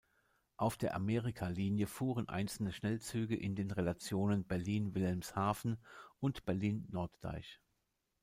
Auf 0.57 0.77
der 0.77 0.95
Amerikalinie 0.95 1.85
fuhren 1.85 2.27
einzelne 2.27 2.71
Schnellzüge 2.73 3.35
in 3.35 3.53
den 3.55 3.69
Relationen 3.69 4.43
Berlin–Wilhelmshaven 4.45 5.77
und 6.19 6.43
Berlin–Norddeich. 6.43 7.61